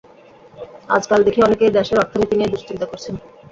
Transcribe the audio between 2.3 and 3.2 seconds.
নিয়ে দুঃচিন্তা করছেন।